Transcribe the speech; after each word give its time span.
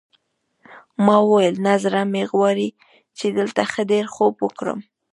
ما 1.05 1.15
وویل 1.23 1.55
نه 1.65 1.73
زړه 1.83 2.01
مې 2.11 2.23
غواړي 2.31 2.69
چې 3.17 3.25
دلته 3.37 3.61
ښه 3.71 3.81
ډېر 3.91 4.05
خوب 4.15 4.33
وکړم. 4.45 4.79